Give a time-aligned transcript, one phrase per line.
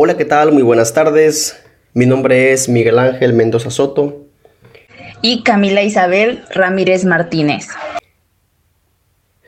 [0.00, 0.52] Hola, ¿qué tal?
[0.52, 1.60] Muy buenas tardes.
[1.92, 4.28] Mi nombre es Miguel Ángel Mendoza Soto.
[5.22, 7.66] Y Camila Isabel Ramírez Martínez.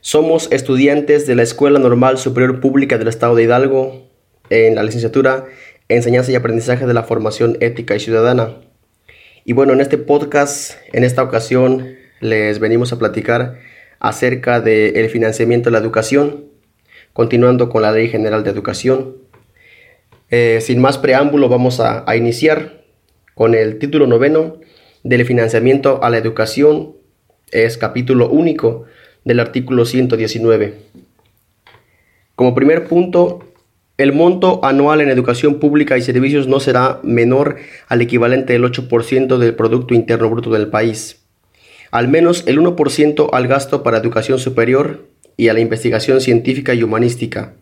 [0.00, 4.06] Somos estudiantes de la Escuela Normal Superior Pública del Estado de Hidalgo
[4.48, 5.46] en la licenciatura
[5.88, 8.54] Enseñanza y Aprendizaje de la Formación Ética y Ciudadana.
[9.44, 13.58] Y bueno, en este podcast, en esta ocasión, les venimos a platicar
[13.98, 16.44] acerca del financiamiento de la educación,
[17.12, 19.25] continuando con la Ley General de Educación.
[20.30, 22.82] Eh, sin más preámbulo, vamos a, a iniciar
[23.34, 24.56] con el título noveno
[25.04, 26.96] del financiamiento a la educación.
[27.52, 28.84] Es capítulo único
[29.24, 30.74] del artículo 119.
[32.34, 33.40] Como primer punto,
[33.98, 37.56] el monto anual en educación pública y servicios no será menor
[37.88, 41.24] al equivalente del 8% del Producto Interno Bruto del país.
[41.90, 46.82] Al menos el 1% al gasto para educación superior y a la investigación científica y
[46.82, 47.54] humanística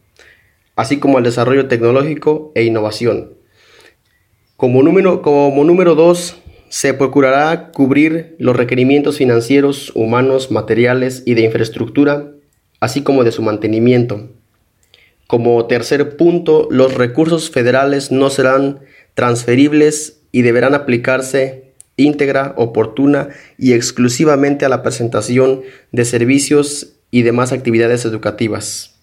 [0.76, 3.34] así como al desarrollo tecnológico e innovación.
[4.56, 6.36] Como número, como número dos,
[6.68, 12.32] se procurará cubrir los requerimientos financieros, humanos, materiales y de infraestructura,
[12.80, 14.30] así como de su mantenimiento.
[15.26, 18.80] Como tercer punto, los recursos federales no serán
[19.14, 27.52] transferibles y deberán aplicarse íntegra, oportuna y exclusivamente a la presentación de servicios y demás
[27.52, 28.93] actividades educativas.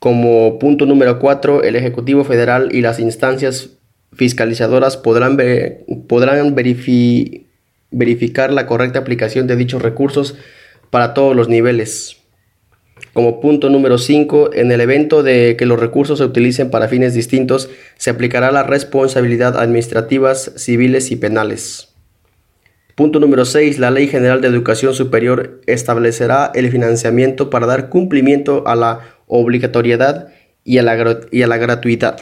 [0.00, 3.76] Como punto número 4, el Ejecutivo Federal y las instancias
[4.14, 5.36] fiscalizadoras podrán,
[6.08, 6.54] podrán
[7.90, 10.36] verificar la correcta aplicación de dichos recursos
[10.88, 12.16] para todos los niveles.
[13.12, 17.12] Como punto número 5, en el evento de que los recursos se utilicen para fines
[17.12, 21.88] distintos, se aplicará la responsabilidad administrativas, civiles y penales.
[22.94, 23.78] Punto número 6.
[23.78, 30.28] La Ley General de Educación Superior establecerá el financiamiento para dar cumplimiento a la obligatoriedad
[30.64, 32.20] y a la, y a la gratuidad.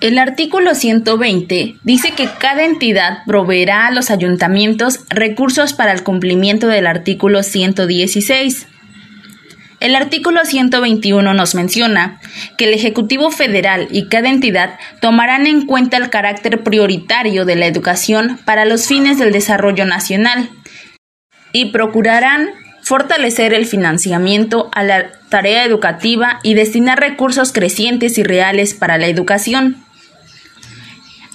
[0.00, 6.68] El artículo 120 dice que cada entidad proveerá a los ayuntamientos recursos para el cumplimiento
[6.68, 8.68] del artículo 116.
[9.80, 12.20] El artículo 121 nos menciona
[12.56, 17.66] que el Ejecutivo Federal y cada entidad tomarán en cuenta el carácter prioritario de la
[17.66, 20.48] educación para los fines del desarrollo nacional
[21.52, 22.50] y procurarán
[22.88, 29.08] fortalecer el financiamiento a la tarea educativa y destinar recursos crecientes y reales para la
[29.08, 29.76] educación.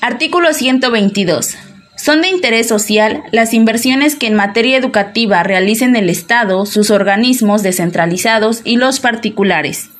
[0.02, 1.56] Artículo 122.
[1.96, 7.62] Son de interés social las inversiones que en materia educativa realicen el Estado, sus organismos
[7.62, 9.92] descentralizados y los particulares.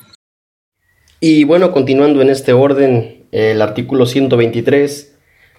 [1.20, 5.13] Y bueno, continuando en este orden, el artículo 123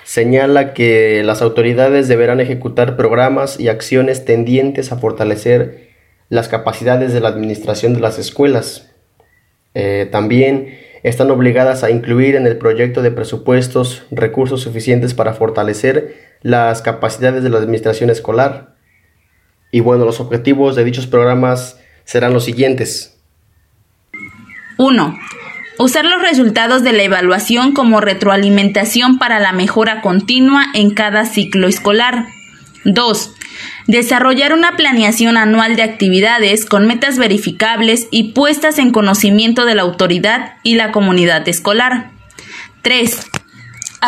[0.05, 5.89] señala que las autoridades deberán ejecutar programas y acciones tendientes a fortalecer
[6.29, 8.91] las capacidades de la administración de las escuelas.
[9.73, 16.15] Eh, también están obligadas a incluir en el proyecto de presupuestos recursos suficientes para fortalecer
[16.41, 18.75] las capacidades de la administración escolar.
[19.71, 23.17] Y bueno, los objetivos de dichos programas serán los siguientes.
[24.77, 25.19] 1.
[25.77, 31.67] Usar los resultados de la evaluación como retroalimentación para la mejora continua en cada ciclo
[31.67, 32.27] escolar.
[32.85, 33.33] 2.
[33.87, 39.81] Desarrollar una planeación anual de actividades con metas verificables y puestas en conocimiento de la
[39.81, 42.11] autoridad y la comunidad escolar.
[42.81, 43.34] 3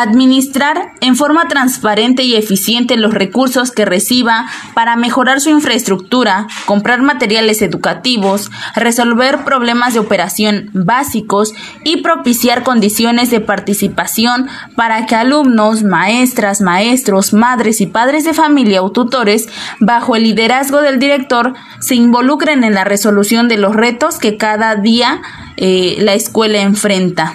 [0.02, 7.02] administrar en forma transparente y eficiente los recursos que reciba para mejorar su infraestructura, comprar
[7.02, 11.52] materiales educativos, resolver problemas de operación básicos
[11.84, 18.82] y propiciar condiciones de participación para que alumnos, maestras, maestros, madres y padres de familia
[18.82, 19.48] o tutores,
[19.80, 24.76] bajo el liderazgo del director, se involucren en la resolución de los retos que cada
[24.76, 25.20] día
[25.56, 27.34] eh, la escuela enfrenta.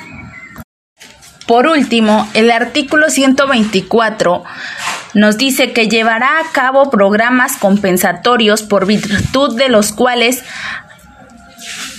[1.46, 4.44] Por último, el artículo 124
[5.14, 10.44] nos dice que llevará a cabo programas compensatorios por virtud de los cuales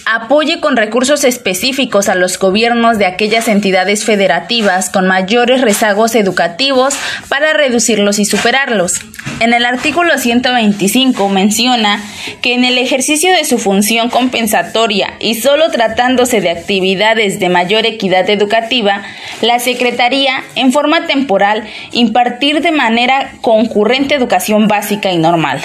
[0.07, 6.95] apoye con recursos específicos a los gobiernos de aquellas entidades federativas con mayores rezagos educativos
[7.29, 9.01] para reducirlos y superarlos.
[9.41, 12.03] En el artículo 125 menciona
[12.41, 17.85] que en el ejercicio de su función compensatoria y solo tratándose de actividades de mayor
[17.85, 19.03] equidad educativa,
[19.41, 25.61] la Secretaría, en forma temporal, impartir de manera concurrente educación básica y normal.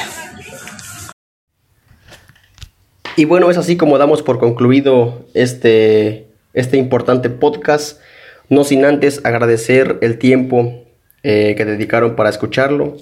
[3.20, 8.00] Y bueno, es así como damos por concluido este, este importante podcast,
[8.48, 10.86] no sin antes agradecer el tiempo
[11.24, 12.96] eh, que dedicaron para escucharlo.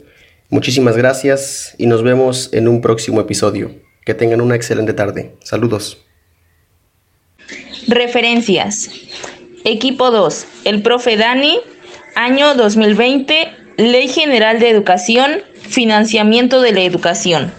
[0.49, 3.75] Muchísimas gracias y nos vemos en un próximo episodio.
[4.05, 5.35] Que tengan una excelente tarde.
[5.43, 5.99] Saludos.
[7.87, 8.89] Referencias.
[9.65, 10.47] Equipo 2.
[10.63, 11.59] El profe Dani.
[12.15, 13.51] Año 2020.
[13.77, 15.43] Ley General de Educación.
[15.61, 17.51] Financiamiento de la Educación.